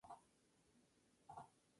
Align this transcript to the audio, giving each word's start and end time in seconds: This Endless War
This 0.03 0.09
Endless 0.09 0.25
War 1.37 1.45